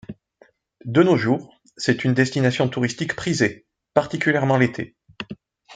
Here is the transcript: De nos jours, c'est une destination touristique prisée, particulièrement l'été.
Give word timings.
De 0.85 1.03
nos 1.03 1.15
jours, 1.15 1.61
c'est 1.77 2.03
une 2.03 2.15
destination 2.15 2.67
touristique 2.67 3.15
prisée, 3.15 3.67
particulièrement 3.93 4.57
l'été. 4.57 4.95